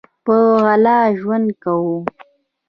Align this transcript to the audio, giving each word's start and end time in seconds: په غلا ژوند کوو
په 0.25 0.35
غلا 0.63 0.99
ژوند 1.19 1.49
کوو 1.63 1.97